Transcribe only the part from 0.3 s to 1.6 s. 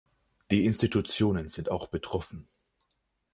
Die Institutionen